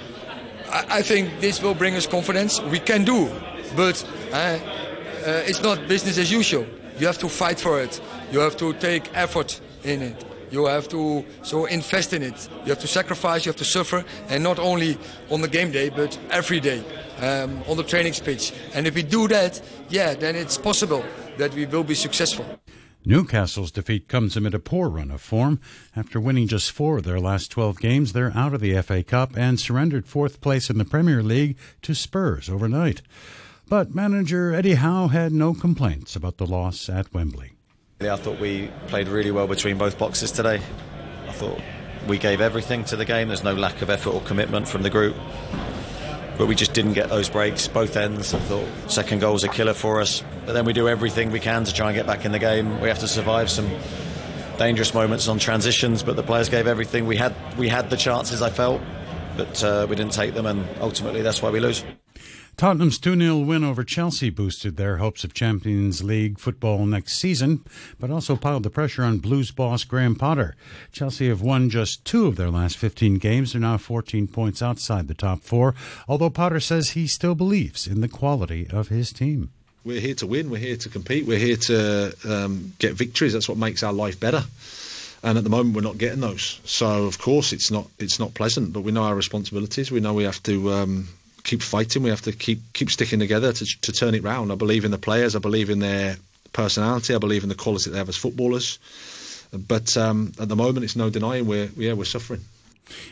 I, 0.69 0.99
I 0.99 1.01
think 1.01 1.39
this 1.39 1.61
will 1.63 1.73
bring 1.73 1.95
us 1.95 2.05
confidence. 2.05 2.61
We 2.61 2.79
can 2.79 3.03
do, 3.03 3.29
but 3.75 4.05
uh, 4.31 4.35
uh, 4.35 4.59
it's 5.45 5.63
not 5.63 5.87
business 5.87 6.17
as 6.17 6.31
usual. 6.31 6.65
You 6.99 7.07
have 7.07 7.17
to 7.19 7.29
fight 7.29 7.59
for 7.59 7.81
it. 7.81 7.99
You 8.31 8.39
have 8.39 8.55
to 8.57 8.73
take 8.73 9.09
effort 9.13 9.59
in 9.83 10.01
it. 10.01 10.25
You 10.51 10.65
have 10.65 10.89
to 10.89 11.25
so 11.43 11.65
invest 11.65 12.13
in 12.13 12.23
it. 12.23 12.49
You 12.65 12.69
have 12.69 12.79
to 12.79 12.87
sacrifice. 12.87 13.45
You 13.45 13.49
have 13.51 13.57
to 13.57 13.65
suffer, 13.65 14.03
and 14.27 14.43
not 14.43 14.59
only 14.59 14.97
on 15.29 15.41
the 15.41 15.47
game 15.47 15.71
day, 15.71 15.89
but 15.89 16.17
every 16.29 16.59
day 16.59 16.83
um, 17.19 17.63
on 17.67 17.77
the 17.77 17.83
training 17.83 18.13
pitch. 18.13 18.53
And 18.73 18.85
if 18.85 18.95
we 18.95 19.03
do 19.03 19.27
that, 19.29 19.61
yeah, 19.89 20.13
then 20.13 20.35
it's 20.35 20.57
possible 20.57 21.03
that 21.37 21.53
we 21.53 21.65
will 21.65 21.83
be 21.83 21.95
successful. 21.95 22.45
Newcastle's 23.03 23.71
defeat 23.71 24.07
comes 24.07 24.37
amid 24.37 24.53
a 24.53 24.59
poor 24.59 24.87
run 24.89 25.09
of 25.09 25.21
form. 25.21 25.59
After 25.95 26.19
winning 26.19 26.47
just 26.47 26.71
four 26.71 26.97
of 26.97 27.03
their 27.03 27.19
last 27.19 27.49
12 27.49 27.79
games, 27.79 28.13
they're 28.13 28.35
out 28.35 28.53
of 28.53 28.61
the 28.61 28.79
FA 28.81 29.03
Cup 29.03 29.35
and 29.35 29.59
surrendered 29.59 30.05
fourth 30.05 30.39
place 30.39 30.69
in 30.69 30.77
the 30.77 30.85
Premier 30.85 31.23
League 31.23 31.57
to 31.81 31.95
Spurs 31.95 32.49
overnight. 32.49 33.01
But 33.67 33.95
manager 33.95 34.53
Eddie 34.53 34.75
Howe 34.75 35.07
had 35.07 35.31
no 35.31 35.53
complaints 35.53 36.15
about 36.15 36.37
the 36.37 36.45
loss 36.45 36.89
at 36.89 37.11
Wembley. 37.13 37.53
I 38.09 38.15
thought 38.15 38.39
we 38.39 38.69
played 38.87 39.07
really 39.07 39.31
well 39.31 39.47
between 39.47 39.77
both 39.77 39.97
boxes 39.97 40.31
today. 40.31 40.61
I 41.27 41.31
thought 41.31 41.59
we 42.07 42.17
gave 42.17 42.41
everything 42.41 42.83
to 42.85 42.95
the 42.95 43.05
game. 43.05 43.27
There's 43.27 43.43
no 43.43 43.53
lack 43.53 43.81
of 43.81 43.89
effort 43.89 44.11
or 44.11 44.21
commitment 44.21 44.67
from 44.67 44.81
the 44.83 44.89
group. 44.89 45.15
But 46.37 46.47
we 46.47 46.55
just 46.55 46.73
didn't 46.73 46.93
get 46.93 47.09
those 47.09 47.29
breaks, 47.29 47.67
both 47.67 47.95
ends. 47.95 48.33
I 48.33 48.39
thought 48.39 48.67
second 48.87 49.19
goal's 49.19 49.43
a 49.43 49.49
killer 49.49 49.73
for 49.73 50.01
us. 50.01 50.23
But 50.45 50.53
then 50.53 50.65
we 50.65 50.73
do 50.73 50.89
everything 50.89 51.31
we 51.31 51.39
can 51.39 51.63
to 51.65 51.73
try 51.73 51.87
and 51.87 51.95
get 51.95 52.07
back 52.07 52.25
in 52.25 52.31
the 52.31 52.39
game. 52.39 52.81
We 52.81 52.87
have 52.87 52.99
to 52.99 53.07
survive 53.07 53.49
some 53.49 53.69
dangerous 54.57 54.93
moments 54.93 55.27
on 55.27 55.37
transitions, 55.37 56.03
but 56.03 56.15
the 56.15 56.23
players 56.23 56.49
gave 56.49 56.67
everything. 56.67 57.05
We 57.05 57.17
had 57.17 57.35
we 57.57 57.67
had 57.67 57.89
the 57.89 57.97
chances, 57.97 58.41
I 58.41 58.49
felt, 58.49 58.81
but 59.37 59.63
uh, 59.63 59.85
we 59.89 59.95
didn't 59.95 60.13
take 60.13 60.33
them, 60.33 60.45
and 60.45 60.67
ultimately 60.79 61.21
that's 61.21 61.41
why 61.41 61.49
we 61.49 61.59
lose. 61.59 61.83
Tottenham's 62.61 62.99
2 62.99 63.19
0 63.19 63.37
win 63.39 63.63
over 63.63 63.83
Chelsea 63.83 64.29
boosted 64.29 64.77
their 64.77 64.97
hopes 64.97 65.23
of 65.23 65.33
Champions 65.33 66.03
League 66.03 66.37
football 66.37 66.85
next 66.85 67.17
season, 67.17 67.65
but 67.99 68.11
also 68.11 68.35
piled 68.35 68.61
the 68.61 68.69
pressure 68.69 69.03
on 69.03 69.17
Blues 69.17 69.49
boss 69.49 69.83
Graham 69.83 70.13
Potter. 70.13 70.55
Chelsea 70.91 71.27
have 71.29 71.41
won 71.41 71.71
just 71.71 72.05
two 72.05 72.27
of 72.27 72.35
their 72.35 72.51
last 72.51 72.77
15 72.77 73.15
games. 73.15 73.53
They're 73.53 73.61
now 73.61 73.79
14 73.79 74.27
points 74.27 74.61
outside 74.61 75.07
the 75.07 75.15
top 75.15 75.41
four, 75.41 75.73
although 76.07 76.29
Potter 76.29 76.59
says 76.59 76.91
he 76.91 77.07
still 77.07 77.33
believes 77.33 77.87
in 77.87 78.01
the 78.01 78.07
quality 78.07 78.67
of 78.69 78.89
his 78.89 79.11
team. 79.11 79.49
We're 79.83 79.99
here 79.99 80.13
to 80.13 80.27
win, 80.27 80.51
we're 80.51 80.57
here 80.57 80.77
to 80.77 80.89
compete, 80.89 81.25
we're 81.25 81.39
here 81.39 81.57
to 81.57 82.13
um, 82.29 82.73
get 82.77 82.93
victories. 82.93 83.33
That's 83.33 83.49
what 83.49 83.57
makes 83.57 83.81
our 83.81 83.91
life 83.91 84.19
better 84.19 84.43
and 85.23 85.37
at 85.37 85.43
the 85.43 85.49
moment 85.49 85.75
we're 85.75 85.81
not 85.81 85.97
getting 85.97 86.19
those. 86.19 86.59
So 86.65 87.05
of 87.05 87.17
course 87.17 87.53
it's 87.53 87.71
not 87.71 87.87
it's 87.97 88.19
not 88.19 88.35
pleasant, 88.35 88.71
but 88.71 88.81
we 88.81 88.91
know 88.91 89.03
our 89.03 89.15
responsibilities. 89.15 89.91
We 89.91 89.99
know 89.99 90.13
we 90.13 90.25
have 90.25 90.41
to 90.43 90.73
um, 90.73 91.07
keep 91.43 91.61
fighting. 91.61 92.03
We 92.03 92.09
have 92.09 92.21
to 92.23 92.31
keep 92.31 92.59
keep 92.73 92.89
sticking 92.89 93.19
together 93.19 93.53
to 93.53 93.65
to 93.81 93.91
turn 93.91 94.15
it 94.15 94.23
round. 94.23 94.51
I 94.51 94.55
believe 94.55 94.85
in 94.85 94.91
the 94.91 94.97
players. 94.97 95.35
I 95.35 95.39
believe 95.39 95.69
in 95.69 95.79
their 95.79 96.17
personality. 96.53 97.15
I 97.15 97.17
believe 97.17 97.43
in 97.43 97.49
the 97.49 97.55
quality 97.55 97.89
they 97.89 97.97
have 97.97 98.09
as 98.09 98.17
footballers. 98.17 98.79
But 99.53 99.97
um, 99.97 100.31
at 100.39 100.47
the 100.47 100.55
moment, 100.55 100.85
it's 100.85 100.95
no 100.95 101.09
denying 101.09 101.45
we're 101.45 101.69
yeah 101.75 101.93
we're 101.93 102.05
suffering. 102.05 102.41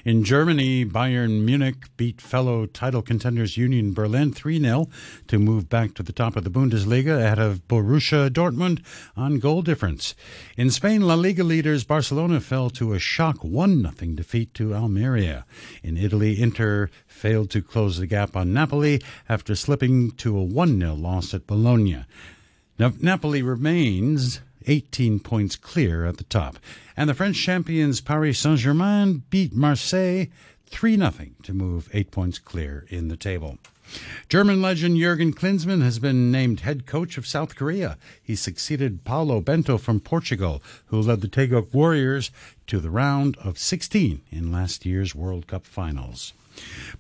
In 0.04 0.24
Germany, 0.24 0.86
Bayern 0.86 1.44
Munich 1.44 1.96
beat 1.98 2.22
fellow 2.22 2.66
title 2.66 3.02
contenders 3.02 3.58
Union 3.58 3.94
Berlin 3.94 4.34
3 4.34 4.60
0 4.60 4.88
to 5.28 5.40
move 5.40 5.70
back 5.70 5.94
to 5.94 6.04
the 6.04 6.14
top 6.14 6.36
of 6.36 6.44
the 6.44 6.50
Bundesliga 6.50 7.18
ahead 7.18 7.40
of 7.40 7.68
Borussia 7.68 8.30
Dortmund 8.30 8.82
on 9.16 9.40
goal 9.40 9.62
difference. 9.62 10.16
In 10.58 10.70
Spain, 10.70 11.02
La 11.02 11.16
Liga 11.16 11.44
leaders 11.44 11.84
Barcelona 11.84 12.40
fell 12.40 12.70
to 12.72 12.94
a 12.94 13.00
shock 13.00 13.44
1 13.44 13.82
0 13.82 14.16
defeat 14.16 14.54
to 14.56 14.74
Almeria. 14.74 15.46
In 15.84 15.98
Italy, 15.98 16.42
Inter 16.42 16.90
failed 17.08 17.50
to 17.52 17.62
close 17.62 17.98
the 17.98 18.08
gap 18.08 18.36
on 18.36 18.54
Napoli 18.54 19.02
after 19.28 19.56
slipping 19.56 20.12
to 20.12 20.38
a 20.38 20.44
1 20.44 20.80
0 20.80 20.94
loss 20.96 21.34
at 21.34 21.48
Bologna. 21.48 22.06
Now, 22.78 22.94
Napoli 23.02 23.42
remains 23.42 24.40
18 24.68 25.20
points 25.20 25.56
clear 25.56 26.06
at 26.06 26.18
the 26.18 26.24
top. 26.26 26.58
And 26.98 27.10
the 27.10 27.14
French 27.14 27.38
champions 27.38 28.02
Paris 28.02 28.40
Saint 28.40 28.60
Germain 28.60 29.24
beat 29.30 29.54
Marseille 29.54 30.26
3 30.68 30.98
0 30.98 31.12
to 31.44 31.54
move 31.54 31.90
8 31.94 32.12
points 32.12 32.40
clear 32.40 32.86
in 32.90 33.08
the 33.08 33.18
table. 33.18 33.58
German 34.28 34.62
legend 34.62 34.98
Jurgen 34.98 35.34
Klinsmann 35.34 35.82
has 35.82 35.98
been 35.98 36.32
named 36.32 36.60
head 36.60 36.86
coach 36.86 37.18
of 37.18 37.26
South 37.26 37.56
Korea. 37.56 37.98
He 38.22 38.36
succeeded 38.36 39.04
Paulo 39.04 39.42
Bento 39.42 39.80
from 39.80 40.00
Portugal, 40.00 40.62
who 40.88 41.02
led 41.02 41.22
the 41.22 41.28
Taeguk 41.28 41.74
Warriors 41.74 42.30
to 42.68 42.80
the 42.80 42.92
round 42.92 43.36
of 43.38 43.58
16 43.58 44.22
in 44.30 44.52
last 44.52 44.86
year's 44.86 45.16
World 45.16 45.48
Cup 45.48 45.66
finals. 45.66 46.34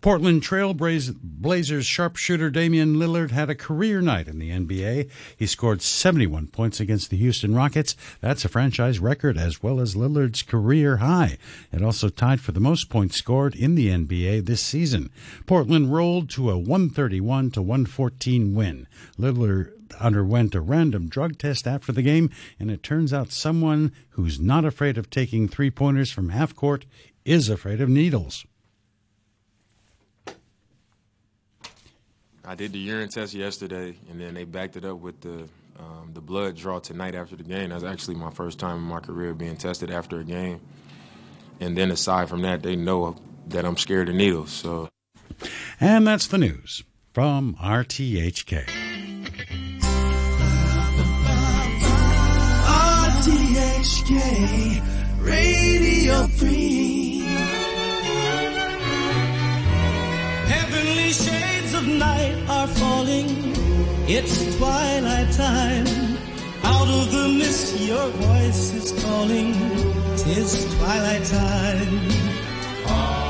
Portland 0.01 0.43
Trail 0.43 0.73
Blazers 0.73 1.85
sharpshooter 1.85 2.49
Damian 2.49 2.95
Lillard 2.95 3.31
had 3.31 3.49
a 3.49 3.55
career 3.55 3.99
night 3.99 4.27
in 4.27 4.39
the 4.39 4.49
NBA. 4.49 5.09
He 5.35 5.45
scored 5.45 5.81
71 5.81 6.47
points 6.47 6.79
against 6.79 7.09
the 7.09 7.17
Houston 7.17 7.53
Rockets. 7.53 7.95
That's 8.21 8.45
a 8.45 8.49
franchise 8.49 8.99
record 8.99 9.37
as 9.37 9.61
well 9.61 9.79
as 9.79 9.95
Lillard's 9.95 10.41
career 10.41 10.97
high. 10.97 11.37
It 11.73 11.83
also 11.83 12.07
tied 12.07 12.39
for 12.39 12.53
the 12.53 12.59
most 12.59 12.89
points 12.89 13.17
scored 13.17 13.55
in 13.55 13.75
the 13.75 13.89
NBA 13.89 14.45
this 14.45 14.61
season. 14.61 15.09
Portland 15.45 15.93
rolled 15.93 16.29
to 16.31 16.49
a 16.49 16.57
131 16.57 17.51
to 17.51 17.61
114 17.61 18.55
win. 18.55 18.87
Lillard 19.17 19.73
underwent 19.99 20.55
a 20.55 20.61
random 20.61 21.09
drug 21.09 21.37
test 21.37 21.67
after 21.67 21.91
the 21.91 22.01
game, 22.01 22.29
and 22.59 22.71
it 22.71 22.83
turns 22.83 23.11
out 23.11 23.31
someone 23.31 23.91
who's 24.11 24.39
not 24.39 24.63
afraid 24.63 24.97
of 24.97 25.09
taking 25.09 25.47
three 25.47 25.71
pointers 25.71 26.11
from 26.11 26.29
half 26.29 26.55
court 26.55 26.85
is 27.25 27.49
afraid 27.49 27.81
of 27.81 27.89
needles. 27.89 28.45
I 32.49 32.55
did 32.55 32.73
the 32.73 32.79
urine 32.79 33.09
test 33.09 33.35
yesterday, 33.35 33.95
and 34.09 34.19
then 34.19 34.33
they 34.33 34.43
backed 34.43 34.75
it 34.75 34.83
up 34.83 34.97
with 34.97 35.21
the 35.21 35.47
um, 35.77 36.09
the 36.13 36.19
blood 36.19 36.55
draw 36.55 36.79
tonight 36.79 37.13
after 37.13 37.35
the 37.35 37.43
game. 37.43 37.69
That's 37.69 37.83
actually 37.83 38.15
my 38.15 38.31
first 38.31 38.57
time 38.57 38.77
in 38.77 38.83
my 38.85 39.01
career 39.01 39.35
being 39.35 39.55
tested 39.55 39.91
after 39.91 40.19
a 40.19 40.23
game. 40.23 40.59
And 41.59 41.77
then 41.77 41.91
aside 41.91 42.27
from 42.27 42.41
that, 42.41 42.63
they 42.63 42.75
know 42.75 43.17
that 43.49 43.65
I'm 43.65 43.77
scared 43.77 44.09
of 44.09 44.15
needles. 44.15 44.51
So. 44.51 44.89
And 45.79 46.07
that's 46.07 46.25
the 46.25 46.39
news 46.39 46.83
from 47.13 47.55
RTHK. 47.61 48.65
RTHK 53.59 54.81
Radio 55.21 56.25
3. 56.25 57.19
Heavenly 60.47 61.11
of 61.73 61.87
night 61.87 62.35
are 62.49 62.67
falling. 62.67 63.27
It's 64.07 64.57
twilight 64.57 65.31
time. 65.33 65.87
Out 66.63 66.87
of 66.87 67.11
the 67.11 67.27
mist, 67.37 67.79
your 67.79 68.07
voice 68.09 68.73
is 68.73 69.03
calling. 69.03 69.53
Tis 70.17 70.65
twilight 70.77 71.25
time. 71.25 71.93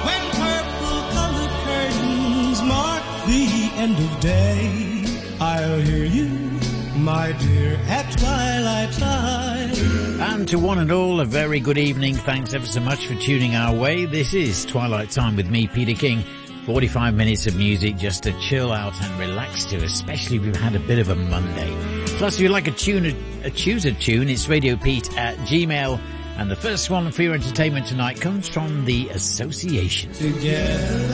When 0.06 0.24
purple 0.44 1.00
colored 1.16 1.56
curtains 1.66 2.62
mark 2.62 3.04
the 3.28 3.72
end 3.76 3.98
of 3.98 4.20
day, 4.20 5.04
I'll 5.40 5.80
hear 5.82 6.06
you 6.06 6.60
my 7.00 7.32
dear, 7.32 7.80
at 7.88 8.12
twilight 8.18 8.92
time. 8.94 10.22
And 10.22 10.48
to 10.50 10.60
one 10.60 10.80
and 10.80 10.92
all, 10.92 11.22
a 11.22 11.26
very 11.26 11.60
good 11.60 11.78
evening. 11.78 12.16
Thanks 12.16 12.54
ever 12.54 12.66
so 12.66 12.82
much 12.82 13.08
for 13.08 13.16
tuning 13.16 13.56
our 13.56 13.74
way. 13.74 14.06
This 14.06 14.34
is 14.34 14.66
Twilight 14.66 15.12
Time 15.12 15.36
with 15.36 15.50
me, 15.50 15.68
Peter 15.68 15.94
King. 15.94 16.24
45 16.70 17.16
minutes 17.16 17.48
of 17.48 17.56
music 17.56 17.98
just 17.98 18.22
to 18.22 18.32
chill 18.40 18.72
out 18.72 18.94
and 19.02 19.20
relax 19.20 19.66
to, 19.66 19.78
especially 19.78 20.38
if 20.38 20.46
you've 20.46 20.56
had 20.56 20.76
a 20.76 20.80
bit 20.80 21.00
of 21.00 21.10
a 21.10 21.16
Monday. 21.16 21.76
Plus, 22.20 22.36
if 22.36 22.42
you 22.42 22.50
like 22.50 22.68
a 22.68 22.72
tune, 22.72 23.08
a 23.44 23.50
choose 23.50 23.86
a 23.86 23.92
tune, 23.92 24.30
it's 24.30 24.48
Radio 24.48 24.76
Pete 24.76 25.18
at 25.18 25.36
Gmail. 25.40 26.00
And 26.38 26.52
the 26.52 26.56
first 26.56 26.92
one 26.92 27.10
for 27.10 27.24
your 27.24 27.34
entertainment 27.34 27.88
tonight 27.88 28.22
comes 28.22 28.48
from 28.48 28.86
the 28.86 29.10
Association. 29.10 30.12
Together 30.14 31.10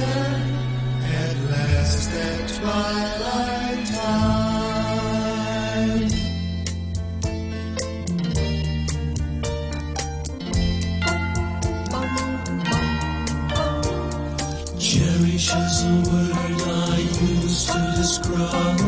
at 1.04 1.38
last 1.50 2.12
at 2.12 2.50
twilight 2.50 3.25
is 15.64 15.84
a 15.84 15.96
word 16.10 16.62
I 16.92 16.98
use 17.00 17.66
to 17.72 17.80
describe 17.96 18.82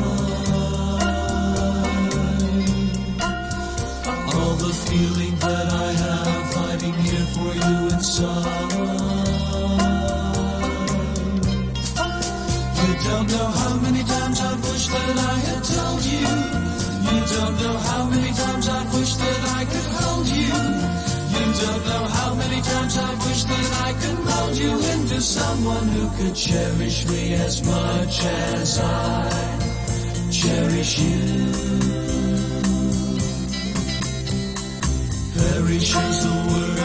all 4.33 4.55
the 4.65 4.73
feeling 4.85 5.35
that 5.45 5.67
I 5.85 5.89
have 6.03 6.53
hiding 6.57 6.97
here 7.05 7.27
for 7.35 7.51
you 7.61 7.77
inside. 7.95 8.71
You 12.81 12.93
don't 13.07 13.27
know 13.31 13.49
how 13.61 13.75
many 13.85 14.03
times 14.03 14.39
I've 14.41 14.61
wished 14.69 14.91
that 14.91 15.17
I 15.33 15.35
had 15.47 15.63
told 15.63 16.03
you. 16.13 16.27
You 17.11 17.19
don't 17.35 17.55
know 17.63 17.77
how 17.89 18.03
many 18.09 18.31
times 18.33 18.67
I've 18.67 18.93
wished 18.93 19.19
that 19.19 19.41
I 19.59 19.63
could 19.71 19.89
hold 19.99 20.27
you. 20.27 20.55
You 21.35 21.45
don't 21.63 21.83
know 21.89 22.03
how 22.17 22.35
many 22.35 22.61
times 22.61 22.97
I've 22.97 23.19
wished 23.25 23.47
that 23.47 23.67
I 23.73 23.76
could 24.07 24.25
mold 24.25 24.57
you 24.57 24.71
into 24.93 25.19
someone 25.21 25.87
who 25.89 26.09
could 26.17 26.35
cherish 26.35 27.05
me 27.07 27.33
as 27.33 27.65
much 27.65 28.23
as 28.23 28.79
I 28.79 29.29
cherish 30.31 30.99
you. 30.99 31.19
Perish 35.35 35.95
is 35.95 36.23
the 36.23 36.35
word 36.51 36.76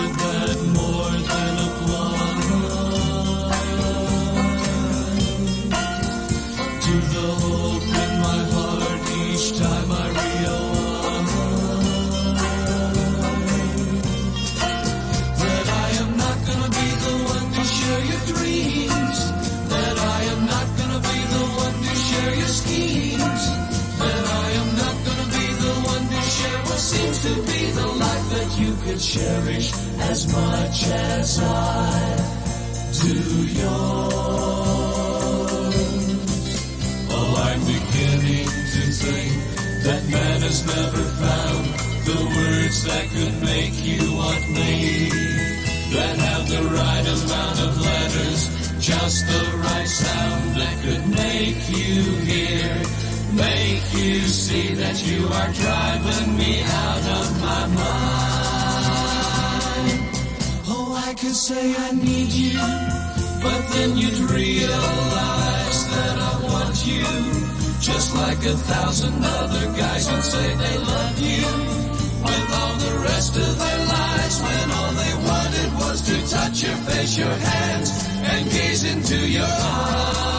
I'm 37.53 37.61
beginning 37.67 38.49
to 38.49 38.83
think 38.97 39.33
that 39.85 40.09
man 40.09 40.41
has 40.41 40.65
never 40.65 41.05
found 41.21 41.67
the 42.09 42.17
words 42.33 42.85
that 42.89 43.05
could 43.13 43.43
make 43.45 43.77
you 43.85 44.01
want 44.17 44.49
me. 44.49 45.11
That 45.93 46.17
have 46.17 46.49
the 46.49 46.63
right 46.73 47.05
amount 47.05 47.61
of 47.61 47.79
letters, 47.79 48.49
just 48.81 49.27
the 49.27 49.45
right 49.69 49.87
sound 49.87 50.57
that 50.57 50.81
could 50.81 51.07
make 51.13 51.69
you 51.69 52.17
hear. 52.25 52.73
Make 53.37 53.85
you 54.01 54.21
see 54.21 54.73
that 54.77 55.05
you 55.05 55.29
are 55.29 55.53
driving 55.53 56.35
me 56.39 56.63
out 56.65 57.05
of 57.21 57.37
my 57.43 57.67
mind. 57.77 57.93
Oh, 60.73 60.97
I 61.07 61.13
could 61.13 61.37
say 61.37 61.77
I 61.77 61.93
need 61.93 62.33
you, 62.33 62.59
but 63.45 63.61
then 63.75 63.99
you'd 63.99 64.21
realize 64.31 65.62
You. 66.85 67.05
Just 67.81 68.15
like 68.17 68.39
a 68.45 68.57
thousand 68.57 69.25
other 69.25 69.67
guys 69.79 70.11
would 70.11 70.25
say 70.25 70.55
they 70.57 70.79
love 70.79 71.19
you. 71.21 71.47
With 72.25 72.49
all 72.59 72.75
the 72.75 72.99
rest 73.05 73.37
of 73.37 73.59
their 73.59 73.87
lives, 73.87 74.43
when 74.43 74.71
all 74.71 74.93
they 74.93 75.15
wanted 75.31 75.73
was 75.79 76.03
to 76.03 76.17
touch 76.29 76.63
your 76.65 76.77
face, 76.89 77.17
your 77.17 77.29
hands, 77.29 77.91
and 78.23 78.51
gaze 78.51 78.85
into 78.85 79.17
your 79.17 79.47
eyes. 79.47 80.32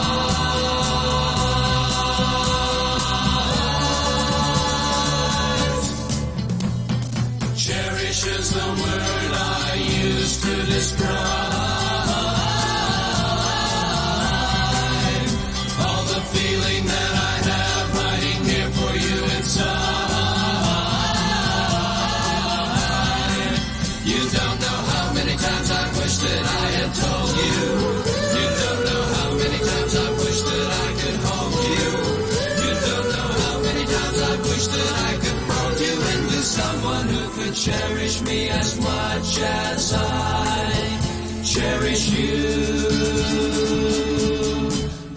Wish 34.66 34.76
that 34.76 34.92
I 35.10 35.14
could 35.22 35.40
mold 35.48 35.80
you 35.80 35.92
into 35.92 36.42
someone 36.42 37.08
who 37.08 37.28
could 37.30 37.54
cherish 37.54 38.22
me 38.22 38.48
as 38.50 38.80
much 38.80 39.38
as 39.40 39.92
I 39.94 41.42
cherish 41.44 42.08
you. 42.10 42.34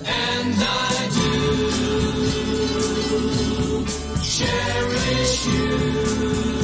And 0.06 0.56
I 0.60 1.10
do 1.14 1.36
cherish 4.22 5.46
you. 5.48 6.57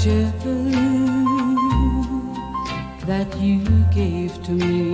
Picture 0.00 0.32
that 3.06 3.28
you 3.38 3.60
gave 3.92 4.42
to 4.42 4.52
me. 4.52 4.89